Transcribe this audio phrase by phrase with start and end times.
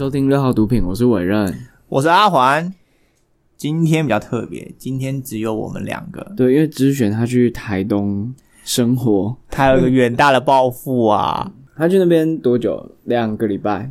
[0.00, 1.54] 收听六号毒品，我是伟任。
[1.86, 2.72] 我是阿环。
[3.58, 6.32] 今天比较特别，今天只有我们两个。
[6.34, 8.34] 对，因为知璇他去台东
[8.64, 11.52] 生活，他有一个远大的抱负啊！
[11.76, 12.92] 他去那边多久？
[13.04, 13.90] 两个礼拜。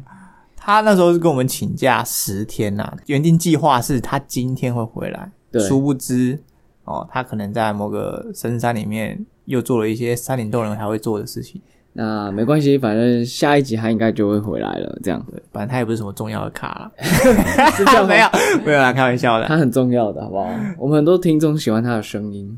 [0.55, 6.41] 他那时候是跟我们请假十天呐、原定计划是他今天会回来，对殊不知
[6.85, 11.61] 哦，他可能在某个深山里面又做了一些山林洞人才会做的事情。
[12.01, 14.97] 那没关系，反正下一集他应该就会回来了。
[15.03, 16.91] 这样对，反正他也不是什么重要的卡啦，
[17.75, 18.27] 是这样没有
[18.65, 20.47] 没有啦，开玩笑的，他很重要的，好不好？
[20.77, 22.57] 我们很多听众喜欢他的声音。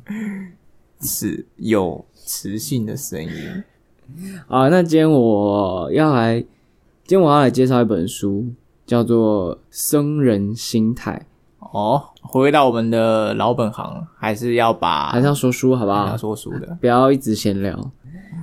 [1.04, 3.32] 是有磁性的声音。
[4.48, 8.46] 啊，那今天我要来，今天我要来介绍一本书，
[8.85, 11.26] 叫做《僧人心态
[11.71, 16.18] 哦，回归到我们的老本行，还是要》，把还是要说书，好不要好？
[16.18, 16.77] 说书的。
[16.82, 17.91] 不要一直闲聊。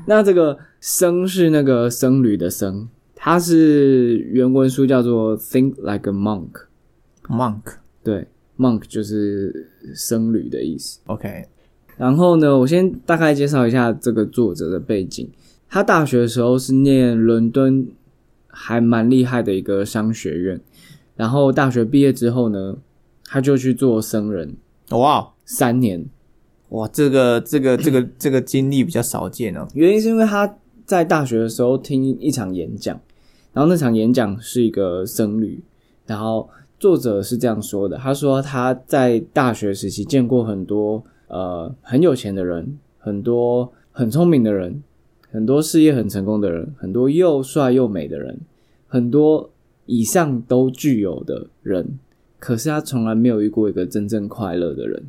[0.07, 6.49] 那这个“僧”是那个僧侣的“僧”，它是原文书叫做 “Think like a monk”。
[7.29, 11.01] Monk，OK，、对，monk 就是僧侣的意思。
[11.07, 11.45] OK
[11.99, 15.29] 然后呢，我先大概介绍一下这个作者的背景。
[15.69, 17.87] 他大学的时候是念伦敦
[18.47, 20.59] 还蛮厉害的一个商学院，
[21.17, 22.77] 然后大学毕业之后呢，
[23.29, 24.57] 他就去做僧人
[24.91, 26.05] 哇三年。
[26.71, 29.67] 哇，这个这个这个 这个经历比较少见哦。
[29.73, 33.01] 原因是因为他在大学的时候听一场演讲，
[33.55, 35.63] 然后那场演讲是一个僧侣，
[36.05, 44.83] 然后作者是这样说的：他说他在大学时期见过很多呃很有钱的人，很多很聪明的人，
[45.31, 48.39] 很多事业很成功的人，很多又帅又美的人，
[48.87, 49.49] 很多
[49.87, 51.99] 以上都具有的人，
[52.39, 55.03] 可是他从来没有遇过一个真正快乐的人。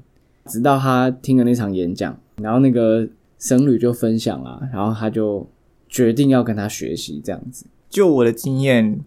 [0.45, 5.47] 直到他听了那场演讲，然后那个僧侣就分享啦，然后他就
[5.87, 7.67] 决定要跟他学习这样子。
[7.87, 8.99] 就我的经验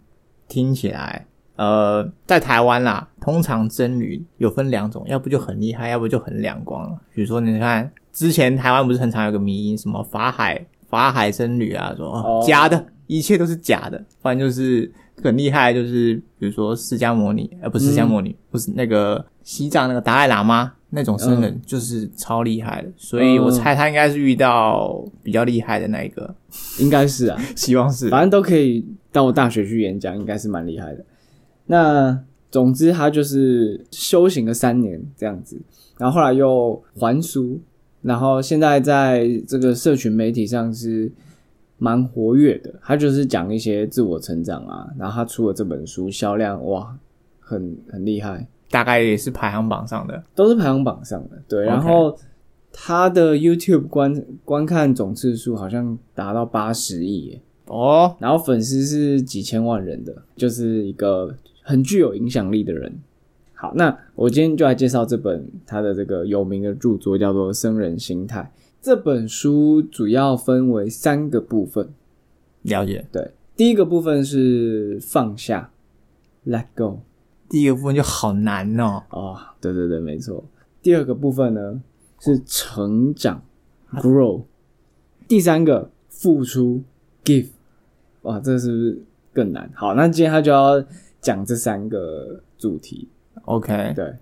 [0.47, 6.97] 听起来，呃，在台湾啦，通常僧侣有分两种，要不就很厉害，要不就很两光。
[7.13, 14.93] 比如说，你看之前台湾不是很常有个迷因，什么法海法海僧侣啊，说、假的，一切都是假的，不然就是
[15.23, 22.89] 很厉害，就是比如说释迦摩尼，呃，不是释迦摩尼，不是那个西藏那个达赖喇嘛那种僧人，就是超厉害的。
[22.97, 26.35] 所以我猜他应该是遇到比较厉害的那一个，
[26.79, 28.09] 应该是啊， 希望是。
[28.09, 31.05] 反正都可以到大学去演讲，应该是蛮厉害的。
[31.67, 32.19] 那
[32.51, 35.61] 总之他就是修行了三年这样子，
[35.99, 37.59] 然后后来又还俗，
[38.03, 41.11] 然后现在在这个社群媒体上是
[41.83, 42.73] 蛮活跃的。
[42.81, 46.97] 他就是讲一些自我成长啊，然后他出了这本书，销量哇，
[47.41, 48.47] 很很厉害。
[48.71, 50.23] 大概也是排行榜上的。
[50.37, 51.65] 都是排行榜上的，对。
[51.65, 52.17] 然后
[52.73, 62.95] 他的 YouTube 观观看总次数好像达到八十亿耶，哦，然后粉丝是几千万人的，就是一个很具有影响力的人。
[63.55, 68.41] 好，那我今天就来介绍这本他的这个有名的著作，叫做《生人心态》。
[68.83, 71.91] 这本书主要分为三个部分，
[72.63, 73.07] 了解。
[73.13, 75.71] 对，第一个部分是放下
[76.45, 76.99] ，Let go。
[77.49, 79.05] 第一个部分就好难哦。
[79.11, 80.45] 哦，对对对，没错。
[80.83, 81.81] 第二个部分呢
[82.19, 83.41] 是成长
[83.93, 84.43] ，grow。
[85.29, 86.83] 第三个付出
[87.25, 87.51] ，give。
[88.23, 89.71] 哇，这是不是更难？
[89.77, 90.85] 好，那今天他就要
[91.21, 93.09] 讲这三个主题。
[93.45, 94.17] OK，对，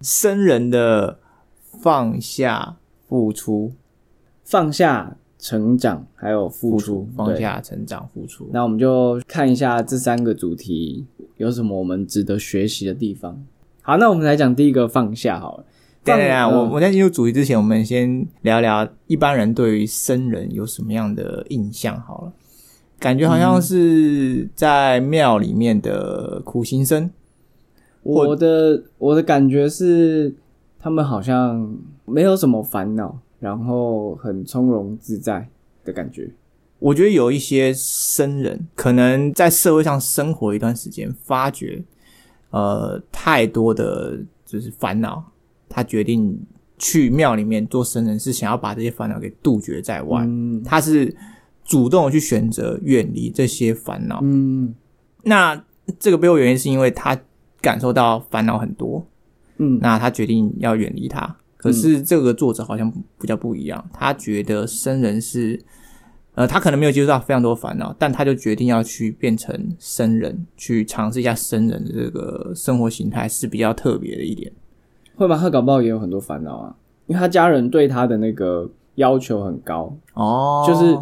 [0.00, 1.18] 生人的
[1.82, 2.76] 放下、
[3.08, 3.72] 付出、
[4.46, 7.36] 放下、成长还有付出放。
[7.36, 8.48] 下、成长、付出。
[8.52, 11.04] 那我们就看一下这三个主题
[11.36, 13.44] 有什么我们值得学习的地方。
[13.82, 15.64] 好，那我们来讲第一个放下好了。
[16.04, 22.32] 等等等，放嗯我我在进入主题之前，我们先聊聊一般人对于僧人有什么样的印象好了。
[22.98, 27.10] 感觉好像是在庙里面的苦行僧，
[28.02, 30.34] 我的我的感觉是，
[30.78, 35.48] 他们好像没有什么烦恼，然后很从容自在
[35.84, 36.30] 的感觉。
[36.78, 41.82] 我觉得有一些僧人可能在社会上生活一段时间，发觉
[42.50, 45.24] 呃太多的就是烦恼，
[45.68, 46.38] 他决定
[46.78, 50.22] 去庙里面做僧人，是想要把这些烦恼给杜绝在外。
[50.26, 51.16] 嗯他是
[51.64, 54.20] 主动地去选择远离这些烦恼。
[54.22, 54.74] 嗯
[55.22, 55.64] 那
[55.98, 57.18] 这个背后原因是因为他
[57.62, 59.06] 感受到烦恼很多，
[59.56, 61.36] 嗯那他决定要远离它。
[61.66, 62.90] 可是这个作者好像
[63.20, 65.60] 比较不一样，他觉得僧人是，
[66.34, 74.52] 呃，他可能没有接触到非常多烦恼，但他就决定要去变成僧人，去尝试一下僧人的这个生活形态是比较特别的一点。
[75.16, 75.36] 会吧？
[75.36, 76.76] 他搞不好也有很多烦恼啊，
[77.06, 79.96] 因为他家人对他的那个要求很高。
[80.14, 80.96] 哦就是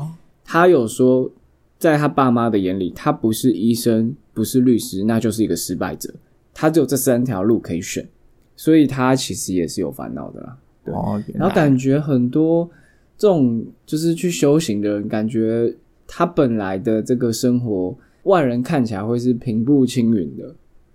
[0.44, 1.30] 他有说，
[1.78, 6.14] 在他爸妈的眼里，他不是医生，不是律师，那就是一个失败者。
[6.52, 8.08] 他只有这三条路可以选，
[8.56, 10.56] 所以他其实也是有烦恼的啦。
[10.84, 12.68] 对哦，然后感觉很多
[13.16, 15.74] 这种就是去修行的人，感觉
[16.06, 20.54] 他本来的这个生活，外人看起来会是平步青云的，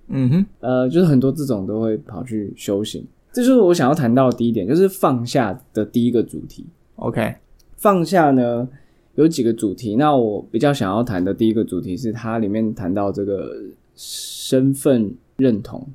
[0.09, 3.05] 嗯哼，呃，就是很多这种都会跑去修行。
[3.31, 6.65] 这就是我想要谈到的第一点，就是放下的第一个主题。
[6.95, 7.35] OK，
[7.77, 8.67] 放下呢
[9.15, 13.55] 有几个主题，那我比较想要谈的第一个主题是它里面谈到这个
[13.95, 15.87] 身份认同。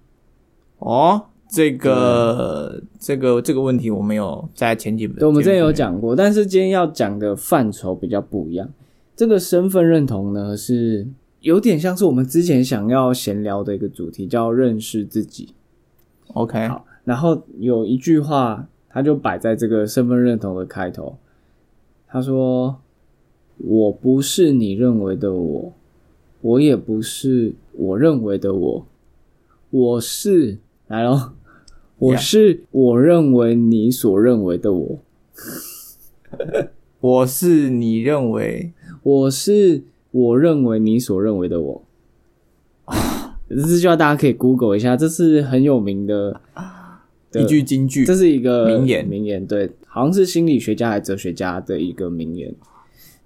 [0.78, 8.68] 哦，这个这个这个问题我们有在前几本，对，我们之前有，讲过，但是今天要讲的范畴比较不一样。
[9.14, 11.06] 这个身份认同呢，是
[11.38, 15.54] 有点像是我们之前想要闲聊的一个主题，叫认识自己。
[16.32, 21.16] OK，好，然后有一句话，他就摆在这个身份认同的开头，
[22.08, 22.80] 他说
[23.58, 25.72] ：“我不是你认为的我，
[26.40, 28.86] 我也不是我认为的我，
[29.70, 30.58] 我是
[30.88, 31.34] 来咯，
[32.12, 34.98] 我是我认为你所认为的我。”
[37.00, 38.72] 我是你认为
[39.02, 41.82] 我是我认为你所认为的我。
[43.48, 46.40] 这句话大家可以 Google 一下，这是很有名的
[47.30, 52.52] 的 一句金句这，是一个名言名言对，好像是心理学家还是哲学家的一个名言。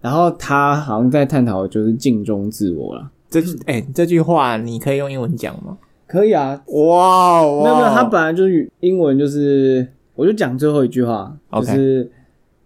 [0.01, 3.11] 然后他好像在探讨就是镜中自我了。
[3.31, 5.79] 这哎、这句话你可以用英文讲吗？
[6.09, 12.11] 可以啊，哇哇，没有没有，他本来就是英文，就是我就讲最后一句话，就是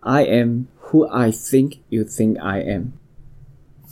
[0.01, 2.83] I am who I think you think I am。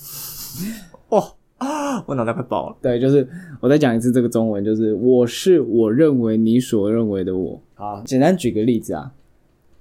[1.11, 2.77] 哦啊，我脑袋快爆了。
[2.81, 3.29] 对，就是
[3.61, 7.61] 我再讲一次这个中文，就是我是我认为你所认为的我。
[7.75, 9.11] 好，简单举个例子啊，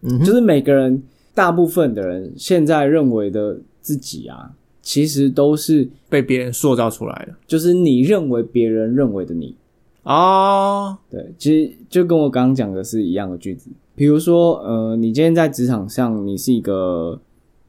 [0.01, 1.03] 嗯就是每个人，
[1.35, 4.51] 大部分的人现在认为的自己啊，
[4.89, 9.55] 其实都是被别人塑造出来的就是你认为别人认为的你。
[10.01, 13.69] 啊，对，其实就跟我刚刚讲的是一样的句子。
[13.93, 17.21] 比如说，呃，你今天在职场上，你是一个，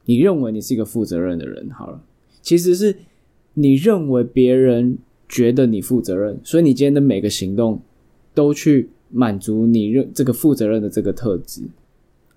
[0.06, 2.00] 你认为你是一个负责任的人，好了，
[2.40, 2.96] 其实是
[3.52, 4.96] 你认为别人
[5.28, 7.82] 觉得你负责任，所以你今天的每个行动
[8.32, 11.64] 都去满足你认这个负责任的这个特质。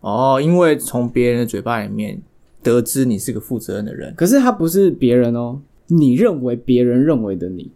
[0.01, 2.21] 哦，因为从别人的嘴巴里面
[2.63, 4.13] 得知你是个负责任的人。
[4.15, 7.69] 可是他不是别人哦，你认为别人认为的你，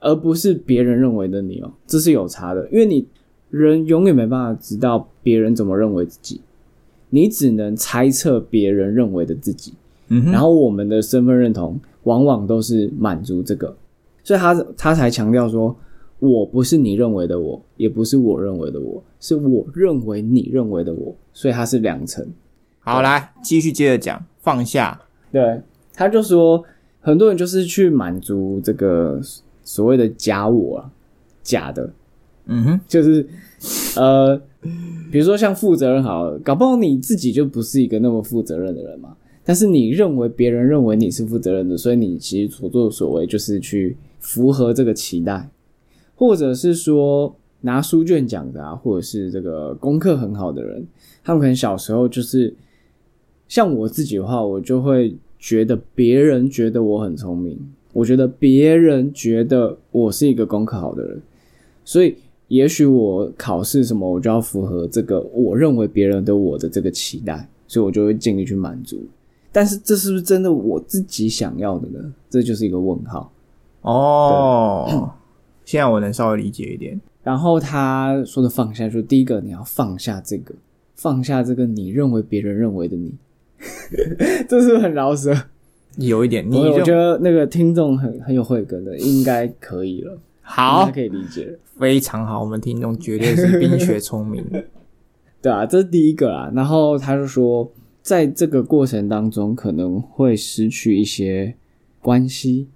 [0.00, 2.68] 而不是别人认为的你哦，这是有差的。
[2.72, 3.06] 因为你
[3.50, 6.40] 人永远没办法知道别人怎么认为自己，
[7.10, 9.74] 你只能猜测别人认为的自己。
[10.08, 13.76] 嗯，然后我们的身份认同往往都是满足这个，
[14.22, 15.74] 所以他他才强调说，
[16.18, 22.26] 我不是你认为的我，也不是我认为的我，是我认为你认为的我，所以它是两层。
[22.84, 25.00] 好，来继续接着讲，放下。
[25.32, 25.62] 对，
[25.94, 26.62] 他就说
[27.00, 29.18] 很多人就是去满足这个
[29.62, 30.90] 所谓的假我啊，
[31.42, 31.90] 假的，
[32.44, 33.26] 嗯哼，就是
[33.96, 34.38] 呃，
[35.10, 45.48] 比如说像负责任好了，搞不好你自己就不是一个那么负责任的人嘛，但是你认为别人认为你是负责任的，所以你其实所作所为就是去符合这个期待，
[46.14, 50.86] 或者是说拿书卷奖的啊，或者是这个功课很好的人，
[51.24, 52.54] 他们可能小时候就是
[53.48, 57.58] 像我自己的话，我就会觉得别人觉得我很聪明，
[57.92, 61.20] 我觉得别人觉得我是一个功课好的人，
[61.84, 62.16] 所以
[62.48, 69.02] 也许我考试什么，我就要符合这个我认为别人对我的这个期待，所以我就会尽力去满足。
[69.52, 72.12] 但是这是不是真的我自己想要的呢？
[72.28, 73.30] 这就是一个问号。
[73.82, 75.12] 哦，
[75.64, 77.00] 现在我能稍微理解一点。
[77.22, 80.54] 然后他说的放下，就第一个你要放下这个，
[80.94, 83.14] 放下这个你认为别人认为的你，
[84.48, 85.34] 这是很饶舌？
[85.96, 91.56] 有一点，你我我觉得那个听众很很有慧根的，应该可以了，好该，可以理解。
[91.78, 94.44] 非常好，我们听众绝对是冰雪聪明。
[95.40, 96.50] 对啊，这是第一个啦。
[96.54, 97.70] 然后他就说，
[98.02, 101.54] 在这个过程当中可能会失去一些
[102.00, 102.66] 关系，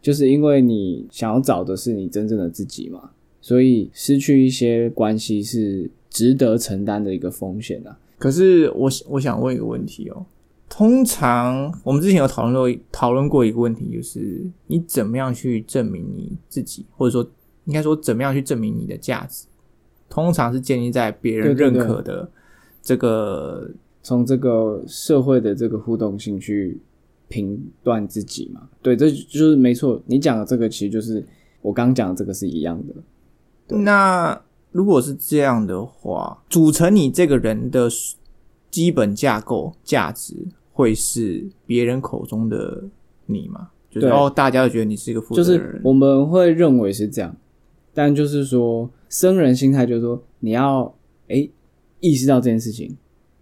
[0.00, 7.98] 就是因为你想要找的是你真正的自己嘛，所以失去一些关系是值得承担的一个风险啊。
[8.18, 10.26] 可是我我想问一个问题哦，
[10.68, 17.30] 通常我们之前有讨论过讨论过一个问题，就是你怎么样去证明你自己，或者说
[17.64, 19.46] 应该说怎么样去证明你的价值，
[20.08, 22.28] 通常是建立在别人认可的
[22.82, 23.70] 这个
[24.02, 26.80] 从这个社会的这个互动性去
[27.28, 30.02] 评断自己嘛，对，这就是没错。
[30.06, 31.24] 你讲的这个其实就是
[31.60, 32.94] 我刚讲的这个是一样的。
[33.66, 37.88] 对那如果是这样的话，组成你这个人的
[38.70, 40.34] 基本架构价值
[40.72, 42.84] 会是别人口中的
[43.26, 43.70] 你吗？
[43.90, 47.34] 就就是哦，大家都觉得你是一个负就是责人，我们会认为是这样，
[47.94, 50.94] 但就是说生人心态就是说你要
[51.28, 51.50] 诶
[52.00, 52.94] 意识到这件事情，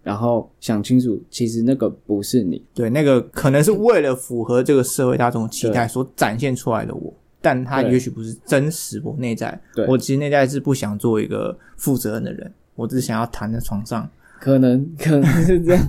[0.03, 7.13] 然后想清楚，其实那个不是你，对，那个可能是为了符合这个社会大众期待所展现出来的我，
[7.47, 14.09] 但他也许不是真实我内在对，我其实内在是不想做一个负责任的人，我只想要躺在床上。
[14.41, 15.81] 可能 可能是这样。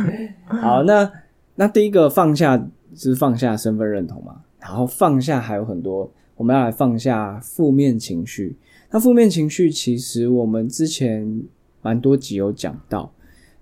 [0.44, 1.10] 好，那
[1.54, 8.54] 那第一个放下就是放下身份认同嘛，然后放下还有很多，我们要来放下负面情绪。
[8.90, 11.42] 那负面情绪其实我们之前
[11.80, 13.10] 蛮多集有讲到。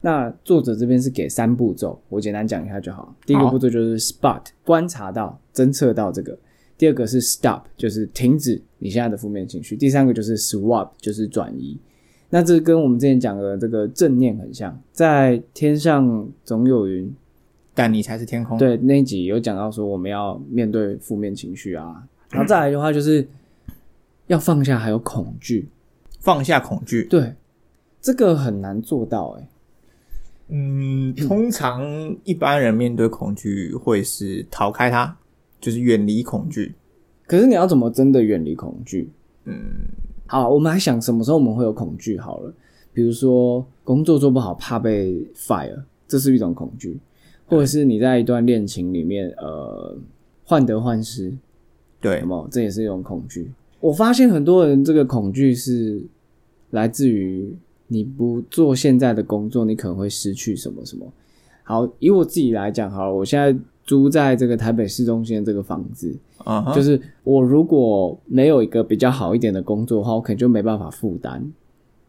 [0.01, 3.15] 那作者这边是给三步骤，我简单讲一下就好。
[3.25, 6.37] 第一个步骤就是 spot，观察到、侦测到这个；
[6.79, 11.79] 第二个是 stop，就是停止你现在的负面情绪；第三个就是 swap，就是转移。
[12.29, 17.15] 那这跟我们之前讲的这个正念很像，在天上总有云，
[17.73, 23.27] 但你才是天空。，对那一集有讲到说我们要面对负面情绪啊，然后再来的话就是
[24.27, 25.69] 要放下还有恐惧，
[26.21, 27.05] 放下恐惧。
[27.05, 27.33] 对，
[28.01, 29.49] 这个很难做到哎、
[30.49, 31.85] 嗯，通常
[32.25, 35.17] 一般人面对恐惧会是逃开它，
[35.67, 36.73] 就是远离恐惧。
[37.27, 39.11] 可是你要怎么真的远离恐惧？
[39.47, 39.57] 嗯，
[40.29, 42.55] 好，我们来想什么时候我们会有恐惧好了，
[42.93, 47.01] 比如说工作做不好怕被 fire，这是一种恐惧，
[47.47, 49.99] 或者是你在一段恋情里面呃
[50.45, 51.37] 患得患失，
[52.01, 52.49] 对有，没有？
[52.49, 53.51] 这也是一种恐惧。
[53.81, 56.01] 我发现很多人这个恐惧是
[56.71, 57.53] 来自于
[57.89, 61.13] 你不做现在的工作，你可能会失去什么什么。
[61.65, 63.53] 好，以我自己来讲，好了，我现在
[63.87, 66.15] 租在这个台北市中心的这个房子，
[66.45, 71.43] 嗯哼，就是我如果没有一个比较好一点的工作的话，我可能就没办法负担，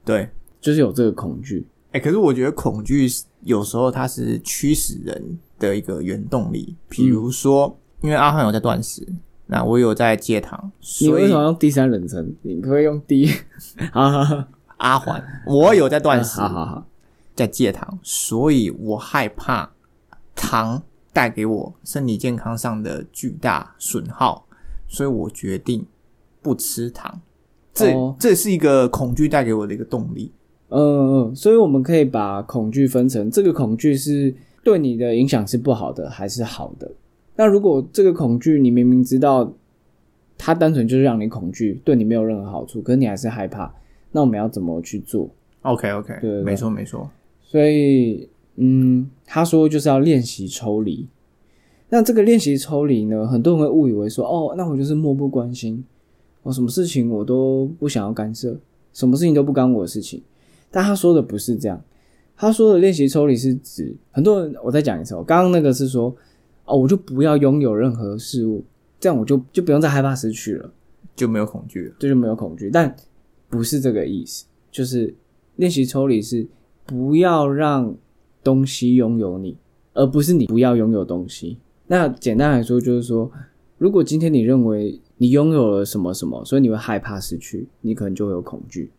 [0.03, 0.27] 对。
[0.59, 1.65] 就是有这个恐惧。
[1.91, 3.07] 哎、可是我觉得恐惧
[3.43, 6.75] 有时候它是驱使人的一个原动力。
[6.89, 9.07] 比如说，因为阿汉有在断食，
[9.45, 12.35] 那我有在戒糖，你为什么用第三人称？
[12.41, 13.29] 你可以用第 一？
[13.93, 14.43] 好好好，
[14.77, 16.41] 阿环我有在断食，
[17.35, 19.71] 在戒糖，所以我害怕
[20.35, 20.81] 糖
[21.17, 24.45] 带给我身体健康上的巨大损耗，
[24.87, 25.83] 所以我决定
[26.43, 27.19] 不吃糖。
[27.73, 30.31] 这、哦这是一个恐惧带给我的一个动力。
[30.69, 30.79] 嗯
[31.31, 34.31] 嗯，所以我们可以把恐惧分成，这个恐惧是
[34.63, 36.91] 对你的影响是不好的还是好的？
[37.35, 39.51] 那如果这个恐惧你明明知道
[40.37, 43.73] 它单纯就是让你恐惧，对你没有任何好处，可是你还是害怕，
[44.11, 45.27] 那我们要怎么去做
[45.63, 47.09] ？OK OK，对没错没错。
[47.41, 51.07] 所以，嗯，他说就是要练习抽离。
[51.89, 55.83] 那这个练习抽离呢，很多人会误以为说，哦，那我就是漠不关心，
[56.43, 58.59] 我、什么事情我都不想要干涉，
[58.91, 60.21] 什么事情都不干我的事情。
[60.69, 61.81] 但他说的不是这样，
[62.35, 66.13] 他说的练习抽离是指很多人，我再讲一次哦，刚刚那个是说，
[66.65, 68.63] 哦，我就不要拥有任何事物，
[68.99, 70.69] 这样我就就不用再害怕失去了。
[71.15, 71.95] 就没有恐惧了。
[71.97, 72.93] 这就没有恐惧，但
[73.49, 74.45] 不是这个意思。
[74.69, 75.15] 就是
[75.55, 76.45] 练习抽离是
[76.85, 77.95] 不要让
[78.47, 79.57] 东西拥有你，
[79.93, 81.57] 而不是你不要拥有东西。
[81.85, 83.29] 那简单来说，就是说，
[83.77, 88.89] 如果今天你认为你拥有了什么什么，所以你会害怕失去，你可能就会有恐惧。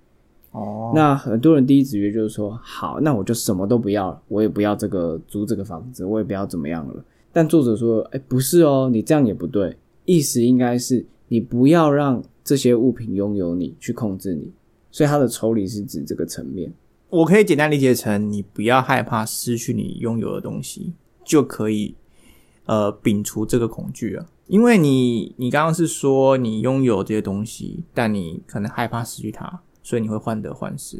[0.52, 7.02] 哦，那很多人第一直觉就是说，好，那我就什么都不要了，我也不要这个租这个房子，我也不要怎么样了。
[7.32, 9.74] 但作者说，哎，不是哦，你这样也不对，
[10.04, 14.52] 意思应该是你不要让这些物品拥有你，去控制你。
[14.90, 16.70] 所以他的抽离是指这个层面。
[17.10, 20.92] 我可以简单理解成，你不要害怕失去你拥有的东西，
[21.24, 21.94] 就可以
[22.66, 24.26] 呃摒除这个恐惧了。
[24.46, 30.98] 因为你你刚刚是说你拥有这些东西，但你可能害怕失去它，所以你会患得患失。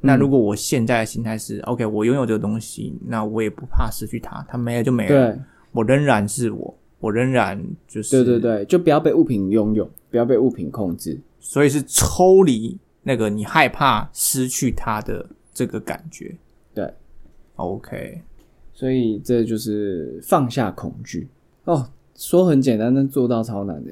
[0.00, 5.40] 那如果我现在的心态是、OK，我拥有这个东西，那我也不怕失去它，它没了就没了，对，
[5.70, 11.20] 我仍然是我，我仍然就是对对对，就不要被物品拥有，不要被物品控制。
[11.38, 16.34] 所以是抽离那个你害怕失去它的这个感觉。
[16.74, 16.92] 对
[17.56, 18.22] ，OK，
[18.72, 21.28] 所以这就是放下恐惧
[21.64, 21.88] 哦。
[22.14, 23.90] 说很简单，但做到超难的。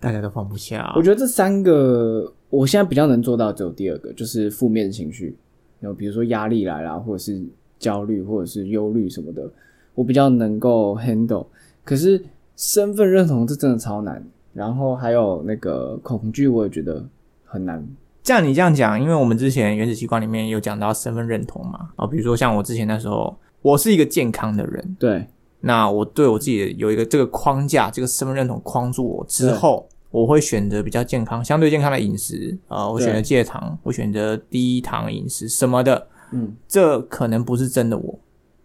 [0.00, 0.92] 大家都放不下。
[0.96, 5.34] 我觉得这三个，我现在比较能做到，只有第二个，就是负面情绪，
[5.80, 7.40] 然后比如说压力来啦，或者是
[7.78, 9.48] 焦虑，或者是忧虑什么的，
[9.94, 11.46] 我比较能够 handle。
[11.84, 12.22] 可是
[12.56, 14.22] 身份认同这真的超难，
[14.52, 17.02] 然后还有那个恐惧，我也觉得
[17.44, 17.86] 很难。
[18.22, 25.26] 这样你这样讲，因为我们之前原子习惯里面有讲到身份认同嘛，啊，比如说像我之前那时候，我是一个健康的人，对。
[25.64, 38.18] 那我对我自己有一个这个框架，这个身份认同框住我之后，我会选择比较健康、相对健康的饮食，呃，我选择戒糖，我选择低糖饮食什么的，嗯，这可能不是真的我，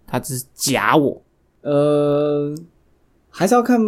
[0.07, 1.21] 它只是假我。
[1.61, 2.55] 呃，
[3.29, 3.79] 还是要看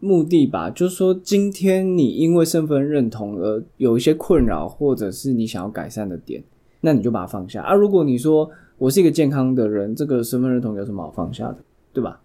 [0.00, 0.68] 目的吧。
[0.68, 6.42] 就是说，今天你因为身份认同而有一些困扰，或者是你想要改善的点，
[6.80, 7.72] 那你就把它放下啊。
[7.72, 11.58] 如果你说我是一个健康的人，这个身份认同有什么好放下的，
[11.92, 12.20] 对吧？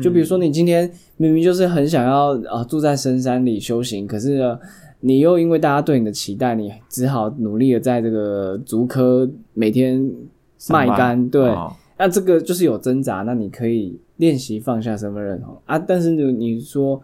[0.00, 4.56] 就比如说，你今天明明就是很想要啊住在深山里修行，可是呢，
[5.00, 10.08] 你又因为大家对你的期待，你只好努力的在这个竹科每天
[10.70, 11.28] 卖干。
[11.28, 15.78] 对，哦那这个就是有挣扎，那你可以练习放下身份认同啊。
[15.78, 17.00] 但是你你说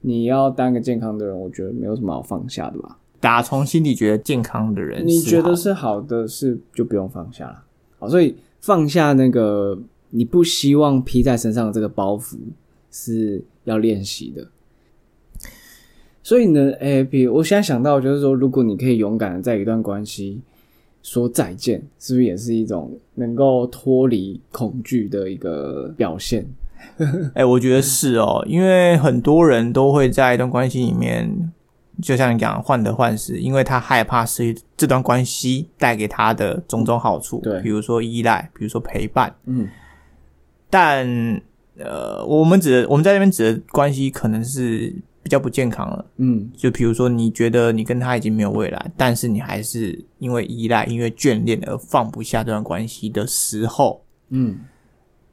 [0.00, 2.98] 你要当个健康的人，我觉得没有什么好放下的吧？
[3.20, 5.54] 打从心底觉得健康的人，你觉得？
[5.54, 7.62] 是好的，是就不用放下了。
[7.98, 9.78] 好，所以放下那个
[10.08, 12.36] 你不希望披在身上的这个包袱
[12.90, 14.48] 是要练习的。
[16.22, 20.40] 所以呢，诶、比如我现在想到就是说，如果你可以勇敢的在一段关系
[21.02, 26.46] 说再见，是不是也是一种能够脱离恐惧的一个表现？
[27.34, 31.52] 哎、我觉得是哦，因为很多人都会在一段关系里面，
[32.02, 39.34] 就像你讲患得患失，因为他害怕失去这段关系带给他的种种好处，对比如说依赖，比如说陪伴。
[39.44, 39.68] 嗯，
[40.70, 41.06] 但
[41.78, 46.04] 呃，我们指的我们在那边指的关系可能是比较不健康了。
[46.16, 54.58] 嗯，就比如说，你觉得你跟他已经没有未来，但是你还是因为依赖、因为眷恋而放不下这段关系的时候，嗯，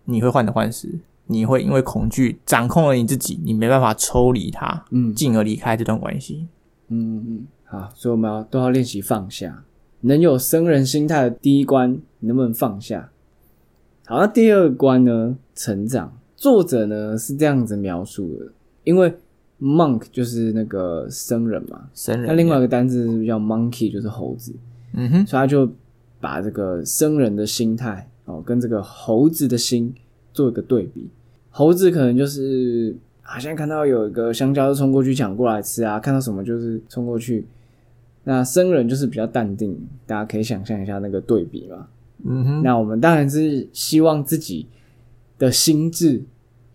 [0.05, 6.47] 你会患得患失，你会因为恐惧掌控了你自己，你没办法抽离他，嗯，进而离开这段关系。
[6.89, 9.63] 嗯嗯，好，所以我们要都要练习放下。
[10.01, 13.09] 能有生人心态的第一关，你能不能放下？
[14.05, 15.37] 好，那第二关呢？
[15.55, 16.17] 成长。
[16.35, 18.51] 作者呢是这样子描述的，
[18.83, 19.11] 因为
[19.59, 24.53] monk 就是那个僧人嘛，僧人，那另外一个单字叫 monkey 就是猴子，
[24.93, 25.69] 嗯哼，所以他就
[26.19, 29.93] 把这个僧人的心态哦跟这个猴子的心
[30.33, 31.07] 做一个对比。
[31.49, 37.45] 猴子可能就是啊，现在看到有一个香蕉就冲过去抢过来吃啊，看到什么就是冲过去。
[38.23, 41.87] 那僧人就是比较淡定，大家可以想象一下那个对比嘛。
[42.25, 44.67] 嗯哼，那我们当然是希望自己
[45.39, 46.23] 的心智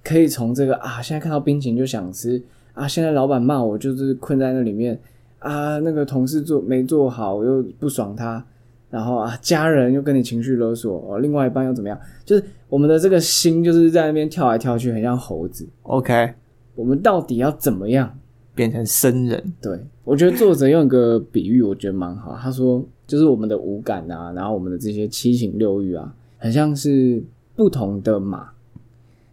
[0.03, 2.43] 可以从这个啊，现在看到冰淇淋就想吃
[2.75, 4.99] 啊，现在老板骂我就是困在那里面
[5.39, 8.45] 啊，那个同事做没做好我又不爽他，
[8.91, 11.99] 然后啊家人又跟你情绪勒索，哦，另外一半又怎么样？
[12.25, 15.69] 就是我们的这个心就是在那边跳来跳去，很像猴子。
[15.83, 16.33] OK，
[16.75, 18.19] 我们到底要怎么样？
[18.55, 22.37] 变成生人，对我觉得作者用一个比喻，我觉得蛮好。
[22.39, 27.23] 他说，就是我们的五感啊，然后我们的这些七情六欲啊，很像是
[27.57, 28.51] 不同的马。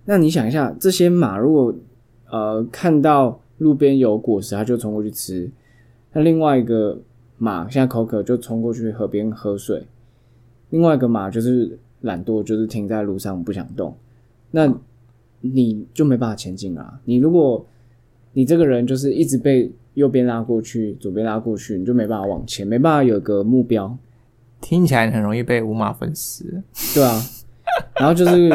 [0.06, 1.76] 那你想一下，这些马如果
[2.32, 5.50] 呃看到路边有果实，他就冲过去吃；
[6.14, 6.98] 那另外一个
[7.38, 9.82] 马现在口渴，就冲过去河边喝水；
[10.70, 13.96] 另外一个马就是懒惰，就是停在路上不想动。
[14.52, 14.74] 那
[15.42, 17.00] 你就没办法前进啊！
[17.06, 17.66] 你如果
[18.34, 23.98] 你这个人就是一直被右边拉过去，左边拉过去，你就没办法往前，没办法有个目标，
[24.60, 26.64] 听起来很容易被五马分尸。
[26.94, 27.22] 对啊。
[27.96, 28.50] 然后就是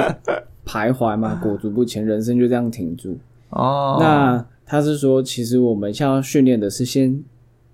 [0.66, 3.16] 徘徊嘛，裹足不前，人生就这样停住。
[3.54, 7.22] 哦，那他是说，其实我们现在要训练的是先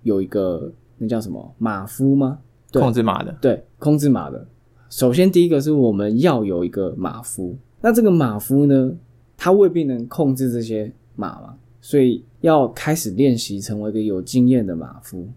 [0.03, 2.39] 有一个那叫什么马夫吗？
[2.71, 4.47] 对控制马的，对，控制马的。
[4.89, 8.93] 首先第一个是我们要有一个马夫，那这个马夫呢，
[9.35, 15.27] 他未必能控制这些马嘛，所以要开始练习成为一个有经验的马夫。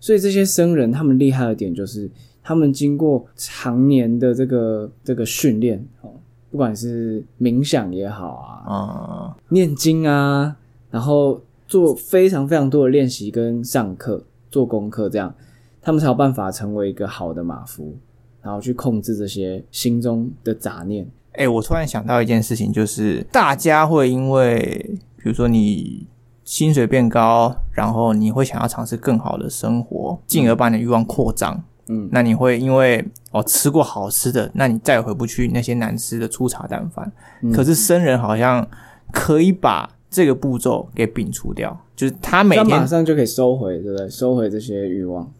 [0.00, 2.10] 所以这些僧人他们厉害的点就是，
[2.42, 6.10] 他们经过常年的这个这个训练哦，
[6.52, 10.54] 不管是冥想也好啊，嗯，念经啊，
[10.90, 15.34] 然后做非常非常多的练习跟上课、做功课，这样
[15.80, 17.96] 他们才有办法成为一个好的马夫，
[18.42, 21.08] 然后去控制这些心中的杂念。
[21.32, 26.06] 哎、我突然想到一件事情，就是大家会因为，比如说你
[26.44, 31.64] 薪水变高，然后你会想要尝试更好的生活，进而把你的欲望扩张。
[31.88, 37.10] 嗯，那你会因为哦吃过好吃的，那你再也回不去那些难吃的粗茶淡饭。
[37.42, 38.66] 嗯可是生人好像
[39.12, 44.08] 可以把这个步骤给摒除掉，就是他每天马上就可以收回，对不对？
[44.08, 45.32] 收回这些欲望，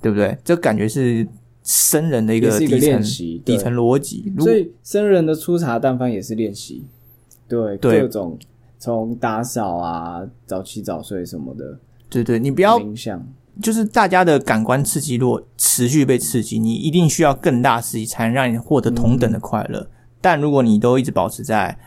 [0.00, 0.36] 对不对？
[0.42, 1.26] 这感觉是
[1.62, 3.02] 生人的一个底层
[3.44, 4.32] 底层逻辑。
[4.38, 6.86] 所以僧人的粗茶淡饭也是练习，
[7.46, 8.38] 对对各种
[8.78, 13.22] 从打扫啊、早起早睡什么的，对对，你不要冥想，
[13.62, 19.88] 就是大家的感官刺激如果持续被刺激，你一定需要更大刺激才能让你获得同等的快乐。
[20.20, 21.78] 但如果你都一直保持在，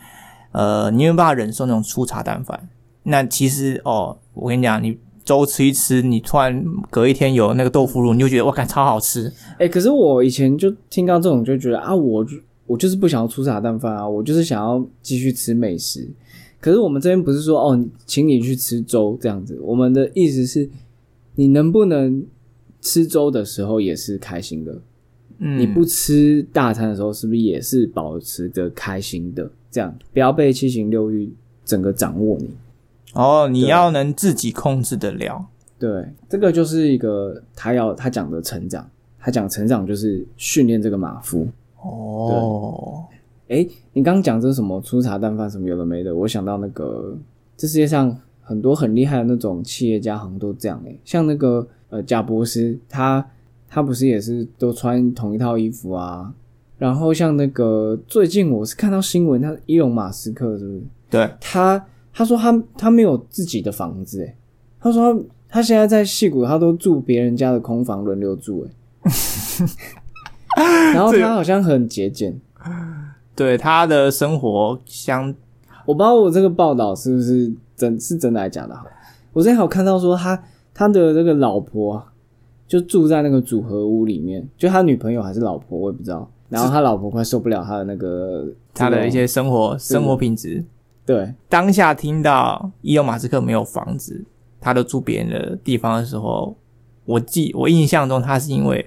[0.52, 2.68] 呃，你没有办法忍受那种粗茶淡饭，
[3.04, 9.32] 那其实哦，我跟你讲，你粥吃一吃，你突然隔一天有那个豆腐乳，你就觉得哇，看超好吃。
[9.58, 16.08] 哎、可是我以前就听到这种，就觉得啊，我就我就是不想要粗茶淡饭啊，我就是想要继续吃美食。
[16.60, 20.68] 可是我们这边不是说哦，请你去吃粥这样子，我们的意思是，
[21.34, 22.24] 你能不能
[22.80, 24.80] 吃粥的时候也是开心的？
[25.38, 29.50] 嗯，你不吃大餐的时候，是不是也是保持着开心的？
[29.70, 31.32] 这样不要被七情六欲
[31.64, 32.50] 整个掌握你。
[33.14, 35.44] 哦，你要能自己控制得了。
[35.78, 41.48] 对，这个就是一个他要他讲的成长，他讲成长就是训练这个马夫。
[41.82, 43.04] 哦，
[43.48, 47.16] 诶，你刚刚讲这是什么粗茶淡饭什么有的没的，我想到那个
[47.56, 53.26] 这世界上很多很厉害的那种企业家好像都这样诶，像那个呃贾博士，他
[53.68, 56.32] 他不是也是都穿同一套衣服啊？
[56.78, 60.82] 然后像那个最近我是看到新闻，他伊隆马斯克是不是？
[61.10, 64.36] 对，他他说他他没有自己的房子诶，
[64.80, 68.70] 他说他他现在在戏谷，他都住别人家的空房轮流住诶。
[70.94, 72.38] 然后他好像很节俭，
[73.34, 75.34] 对，他的生活相
[75.84, 78.86] 我不知道我这个报道是不是真是真的还是假的好。
[79.32, 80.40] 我之前有看到说他
[80.72, 82.06] 他的这个老婆啊
[82.66, 86.30] 就住在那个组合屋里面，就他女朋友还是老婆我也不知道。
[86.48, 90.64] 然后他老婆快受不了他的那个他的一些生活生活品质。
[91.04, 94.24] 对当下听到伊隆马斯克没有房子，
[94.60, 96.56] 他都住别人的地方的时候，
[97.04, 98.84] 我记我印象中他是因为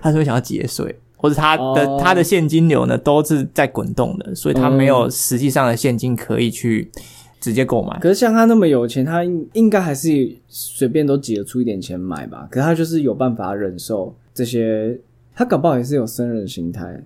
[0.00, 6.90] 他是会想要节税，或者他的、哦他的现金流呢都是在滚动的，所以他没有实际上的现金可以去
[7.44, 7.98] 直接购买。
[8.00, 12.48] 可是像他那么有钱，他应应该还是随便都挤得出一点钱买吧？
[12.50, 14.98] 可是他就是有办法忍受这些，
[15.34, 16.98] 他搞不好也是有生人心态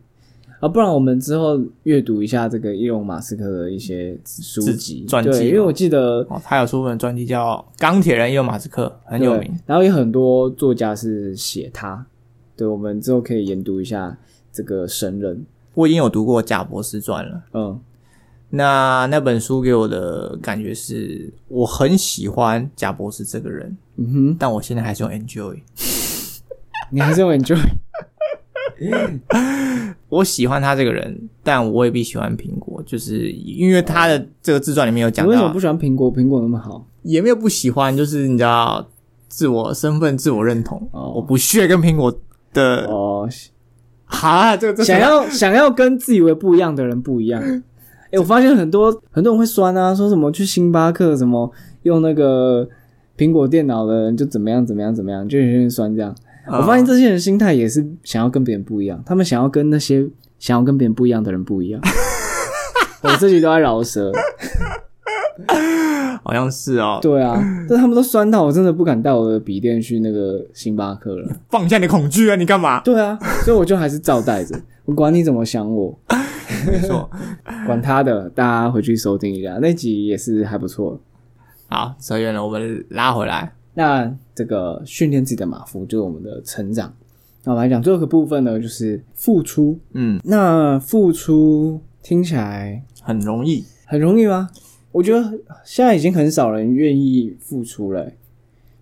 [0.60, 0.68] 啊。
[0.68, 9.52] 不然我们之后阅读一下这个伊隆马斯克的一些书籍传记对，因为我记得哦，他有出本专辑叫《钢铁人伊隆马斯克》，很有名。
[9.66, 12.06] 然后有很多作家是写他，
[12.56, 14.16] 对，我们之后可以研读一下
[14.52, 15.44] 这个神人。
[15.74, 17.42] 我已经有读过贾博士传了。
[17.54, 17.80] 嗯，
[18.50, 25.58] 那那本书给我的感觉是，我很喜欢贾博士这个人，嗯哼，但我现在还是用 Enjoy。
[26.90, 27.58] 你还是用 enjoy
[30.08, 36.10] 我喜欢他这个人，但我未必喜欢苹果，就是因为他的这个自传里面有讲到你为什么不，喜欢苹果？
[36.10, 38.88] 苹果那么好，也没有不喜欢，就是你知道
[39.28, 42.10] 自我身份、自我认同，哦我不屑跟苹果
[42.54, 43.28] 的哦，
[44.06, 47.42] 哈，这个这想要想要跟自以为不一样的人不一样。
[48.10, 51.50] 哎、我发现很多很多人会酸啊，说什么去星巴克什么
[51.82, 52.66] 用那个
[53.16, 56.14] 苹果电脑的人就怎么样怎么样怎么样，就有些人酸这样。
[56.46, 61.80] 我发现这些人心态也是想要跟别人不一样，他们想要跟那些想要跟别人不一样的人不一样。
[63.02, 64.10] 我自己都在饶舌，
[66.24, 71.28] 好像是哦，对啊，但他们都酸到我真的不敢带我的笔电去那个星巴克了。
[71.50, 72.80] 放下你的恐惧啊，你干嘛？
[72.80, 75.96] 对啊，所以我就还是照带着，我管你怎么想我，
[76.66, 77.08] 没错，
[77.66, 81.00] 管他的，大家回去收听一下，那集也是还不错。
[81.68, 83.52] 好，扯远了，我们拉回来。
[83.74, 86.92] 那这个训练自己的马夫就是我们的成长。
[87.44, 89.78] 那我们来讲最后一个部分呢，就是付出。
[89.92, 94.50] 嗯，那付出听起来很容易，很容易吗？
[94.90, 98.16] 我觉得现在已经很少人愿意付出了欸、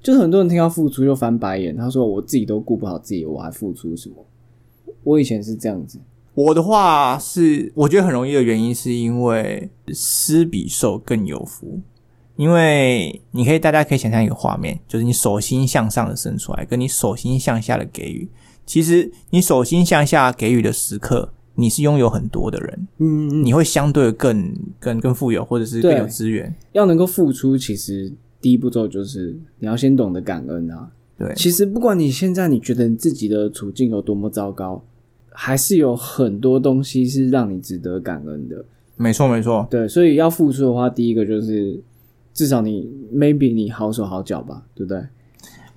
[0.01, 4.25] 就是很多人听到付出就翻白眼，他说我自己都顾不好自己，我还付出什么？
[5.03, 5.99] 我以前是这样子，
[6.37, 11.81] 我的话是，我觉得很容易的原因是因为施比受更有福。
[12.37, 18.29] 因为你可以，大家可以想象一个画面，就是你手心向上的伸出来，跟你手心向下的给予。
[18.67, 26.55] 其实你手心向下给予的时刻，你是拥有很多的人，嗯，嗯你会相对更更更富有，或者是更有资源。
[26.73, 30.91] 要能够付出，其实第一步骤就是你要先懂得感恩啊。
[31.17, 34.85] 对，其实不管你现在你觉得你自己的处境有多么糟糕，
[35.39, 38.65] 还是有很多东西是让你值得感恩的。
[38.97, 41.79] 没错没错，对，所以要付出的话，第一个就是
[42.33, 45.03] 至少你 maybe 你好手好脚吧，对不对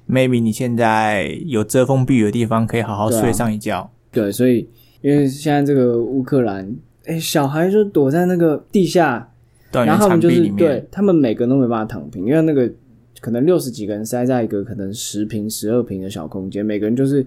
[0.09, 3.91] ？maybe 你现在有遮风避雨的地方，可以好好睡上一觉。
[4.13, 4.69] 对，所以
[5.01, 6.73] 因为现在这个乌克兰，
[7.07, 9.29] 哎，小孩就躲在那个地下，
[9.73, 12.71] 然后他们就是对他们每个人都没办法躺平，因为那个
[13.19, 17.25] 可能六十几个人塞在一个可能十平、十二平的小空间，每个人就是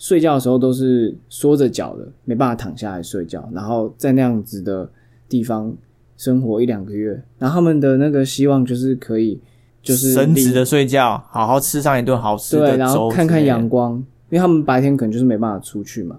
[0.00, 4.88] 睡觉的时候都是缩着脚的，没办法躺下来睡觉，然后在那样子的
[5.28, 5.70] 地方
[6.16, 9.38] 生活一两个月，然后他们的那个希望就是可以
[9.82, 13.98] 就是离伸直的睡觉，好好吃上一顿好吃的对，然后看看阳光，
[14.30, 16.18] 因为他们白天可能就是没办法出去嘛，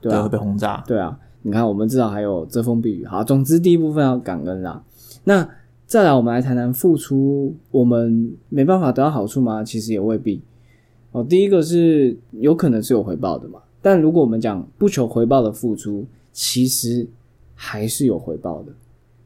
[0.00, 0.82] 对对，啊会，被轰炸。
[0.86, 3.04] 对啊，你看我们至少还有遮风避雨。
[3.04, 4.82] 好，总之第一部分要感恩啦。
[5.24, 5.46] 那
[5.84, 9.62] 再来，我们来谈谈付出，我们没办法得到好处吗？
[9.62, 10.42] 其实也未必。
[11.12, 17.06] 哦，第一个是有可能是有回报的嘛，但如果我们讲不求回报的付出，其实
[17.54, 18.72] 还是有回报的。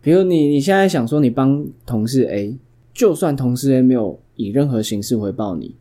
[0.00, 2.56] 比如你你现在想说你帮同事 A，
[2.92, 5.74] 就算同事 A 没有以任何形式回报你，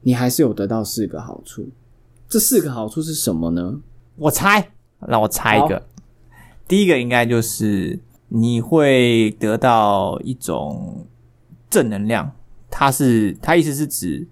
[0.00, 1.68] 你还是有得到四个好处。
[2.28, 3.80] 这四个好处是什么呢？
[4.16, 4.66] 我猜，
[5.06, 5.82] 让我猜一个。
[6.66, 7.98] 第一个应该就是
[8.28, 11.06] 你会得到一种
[11.68, 12.32] 正能量，
[12.70, 14.26] 它是它意思是指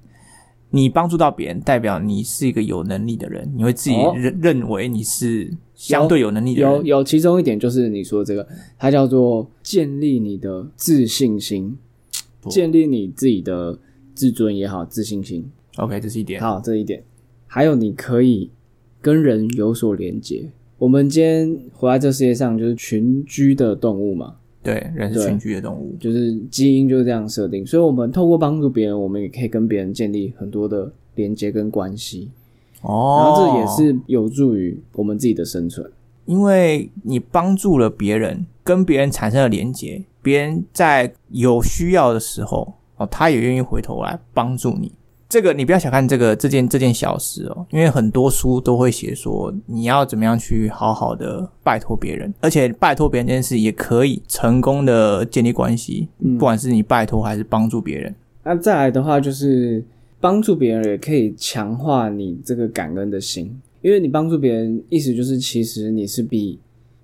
[0.71, 6.71] 你帮助到别人，代表你是一个有能力的人，你会自己哦认、认为你是相对有能力的人。
[6.71, 8.47] 有有，其中一点就是你说这个，
[8.79, 11.77] 它叫做建立你的自信心，
[12.49, 13.79] 建立你自己的
[14.15, 15.51] 自尊也好，自信心。
[15.77, 16.41] OK，这是一点。
[16.41, 17.03] 好，这一点，
[17.47, 18.51] 还有你可以
[19.01, 20.51] 跟人有所连接。
[20.79, 25.97] 我们今天活在这世界上，就是群居的动物嘛，对，人是群居的动物。
[25.99, 32.31] 就是基因就是这样设定，所以我们透过帮助别人，我们也可以跟别人建立很多的连接跟关系，
[32.83, 35.91] 哦然哦，后这也是有助于我们自己的生存。
[36.27, 44.93] 因为你帮助了别人，跟别人产生了连接，别人在有需要的时候，哦，他也愿意回头来帮助你。
[45.31, 58.13] 这个你不要小看这个这件这件小事哦，因为很多书都会写说你要怎么样去好好的拜托别人，而且拜托别人这件事也可以成功的建立关系，嗯不管是你拜托还是帮助别人。
[58.43, 59.85] 那再来的话，就是
[60.19, 66.59] 帮助别人也可以强化你这个感恩的心，因为你帮助别人，意思就是其实你是比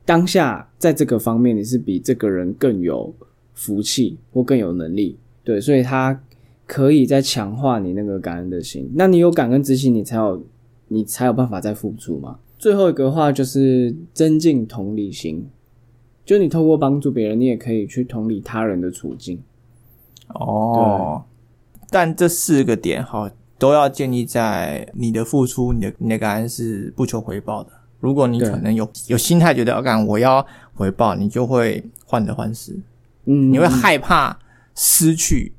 [0.05, 3.15] 当下在这个方面你是比这个人更有
[3.55, 6.21] 福气或更有能力，对，所以他
[6.67, 8.91] 可以再强化你那个感恩的心。
[8.95, 10.45] 那你有感恩之心，你才有
[10.89, 12.39] 你才有办法再付出嘛。
[12.59, 15.47] 最后一个话就是增进同理心，
[16.25, 19.41] 就你透过帮助别人，你也可以去同理他人的处境。
[20.29, 21.23] 哦，
[21.91, 27.71] 但这四个点哈都要建立在你的付出，你的你的感恩是不求回报的。
[28.01, 32.73] 如果你可能有有心态觉得要干我要回报，你就会患得患失，
[33.25, 34.39] 嗯，你会害怕
[34.75, 35.53] 失去，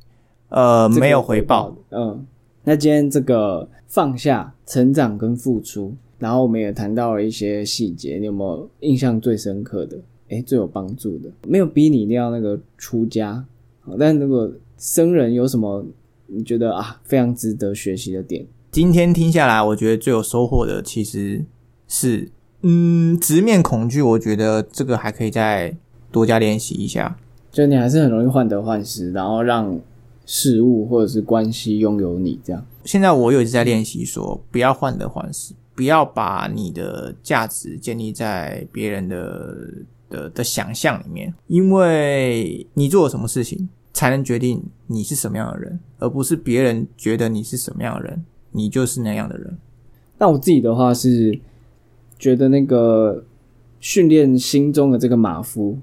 [0.49, 1.75] 呃，这个没有回报。。
[1.91, 2.25] 嗯，
[2.63, 9.97] 那今天这个放下、成长跟付出，然后我们也谈到了一些细节，你有没有印象最深刻的？
[10.29, 13.45] 诶，最有帮助的，没有逼你一定要那个出家，
[13.79, 15.85] 好但如果僧人有什么
[16.25, 18.45] 你觉得啊非常值得学习的点？
[18.69, 21.45] 今天听下来，我觉得最有收获的其实
[21.87, 22.29] 是，
[22.61, 24.01] 嗯，直面恐惧。
[24.01, 25.73] 我觉得这个还可以再
[26.11, 27.17] 多加练习一下。
[27.49, 29.79] 就你还是很容易患得患失，然后让
[30.27, 32.63] 事物或者是关系拥有你这样。
[32.83, 39.57] 现在我有一直在练习说，不要患得患失，不要把你的价值建立在别人的
[40.09, 49.57] 的的想象里面，因为你做了什么事情，才能决定你是什么样的人，而不是别人觉得你是什么样的人，你就是那样的人。
[50.17, 51.39] 那我自己的话是
[52.19, 53.23] 觉得那个
[53.79, 55.77] 训练心中的这个马夫，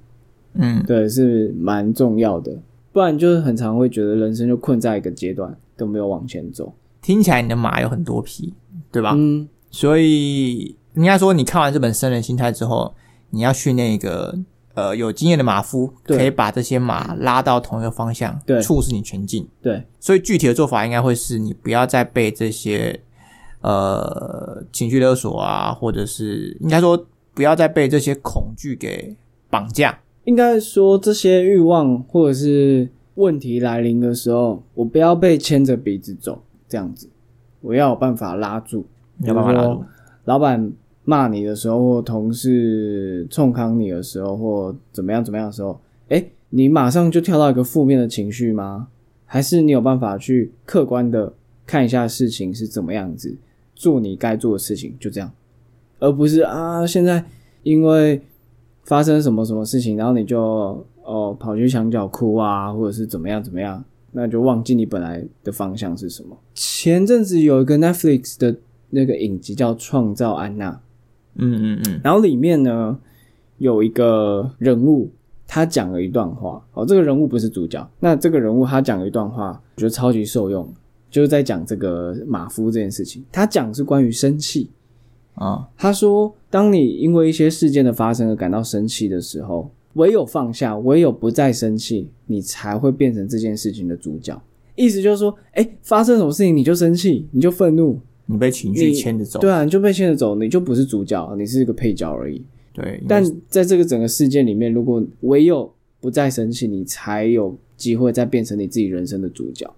[0.54, 2.58] 嗯，对，是蛮重要的，
[2.94, 6.72] 不然就是很常会觉得人生就困在一个阶段，都没有往前走。
[7.02, 8.54] 听起来你的马有很多匹，
[8.92, 9.14] 对吧？
[9.16, 12.94] 嗯，所以应该说，你看完这本《生人心态》之后，
[13.30, 14.38] 你要训练一个
[14.74, 19.44] 呃有经验的马夫，可以把这些马拉到同一个方向，对促使你前进。
[19.60, 22.98] 对，所以具体的做法应该会是你不要再被这些
[23.60, 27.04] 呃情绪勒索啊，或者是应该说
[27.34, 29.16] 不要再被这些恐惧给
[29.50, 29.98] 绑架。
[30.24, 37.08] 应该说这些欲望或者是问题来临的时候，我不要被牵着鼻子走，这样子，
[37.60, 38.84] 我要有办法拉住。
[39.18, 39.84] 你要办法拉住。
[40.24, 40.72] 老板
[41.04, 48.88] 骂你的时候，或同事冲康你的时候，或怎么样怎么样的时候，哎，你马上就跳到一个负面的情绪吗？
[49.26, 51.32] 还是你有办法去客观的
[51.66, 53.36] 看一下事情是怎么样子，
[53.74, 55.30] 做你该做的事情，就这样，
[55.98, 57.24] 而不是啊，现在
[57.62, 58.20] 因为
[58.84, 66.36] 发生什么什么事情，然后你就哦跑去墙角哭啊，或者是怎么样怎么样，那就忘记你本来的方向是什么。
[66.54, 68.54] 前阵子有一个 Netflix 的
[68.90, 70.70] 那个影集叫《创造安娜》，
[71.36, 72.98] 嗯嗯嗯，然后里面呢
[73.58, 75.10] 有一个人物，
[75.46, 76.62] 他讲了一段话。
[76.74, 80.68] 哦，这个人物不是主角，那这个人物他讲了一段话，我觉得超级受用，
[81.10, 83.24] 就是在讲这个马夫这件事情。
[83.32, 84.70] 他讲是关于生气。
[85.34, 94.40] 啊，他说，当你因为一些事件的发生而感到生气的时候，唯有放下，唯有不再生气，你才会变成这件事情的主角。
[94.76, 99.40] 意思就是说，哎，发生什么事情你就生气，你就愤怒，你被情绪你牵着走。
[99.40, 102.42] 对啊，你就被牵着走，你就不是主角，你是一个配角而已。
[102.72, 109.72] 对，但在这个整个事件里面，如果唯有不再生气，你才有机会再变成你自己人生的主角。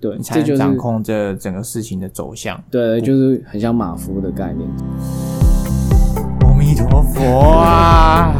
[0.00, 2.58] 对，你才掌控这整个事情的走向。
[2.70, 4.68] 对，就是很像马夫的概念。
[6.40, 8.32] 阿弥陀佛啊！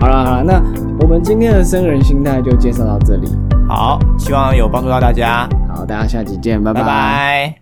[0.00, 0.62] 好了好了，那
[1.00, 3.28] 我们今天的生人心态就介绍到这里，
[3.68, 7.60] 好，希望有帮助到大家，好，大家下期见，拜拜拜